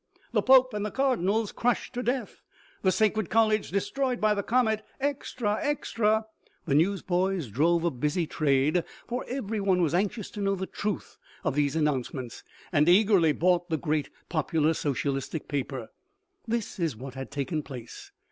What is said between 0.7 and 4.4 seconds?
and the cardinals crushed to death! The sacred college destroyed by